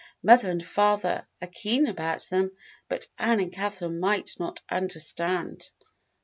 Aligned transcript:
Mother 0.23 0.49
and 0.49 0.65
father 0.65 1.27
are 1.43 1.47
keen 1.47 1.85
about 1.85 2.23
them, 2.31 2.53
but 2.89 3.05
Ann 3.19 3.39
and 3.39 3.53
Catherine 3.53 3.99
might 3.99 4.31
not 4.39 4.59
understand." 4.67 5.69